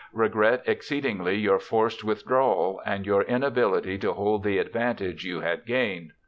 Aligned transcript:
Regret 0.13 0.63
exceedingly 0.65 1.35
your 1.35 1.59
forced 1.59 2.03
withdrawal, 2.03 2.81
and 2.87 3.05
your 3.05 3.21
inability 3.21 3.99
to 3.99 4.13
hold 4.13 4.43
the 4.43 4.57
advantage 4.57 5.23
you 5.23 5.41
had 5.41 5.63
gained." 5.63 6.13